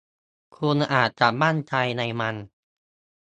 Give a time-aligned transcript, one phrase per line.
[0.55, 2.35] คุณอาจจะมั่นใจในมัน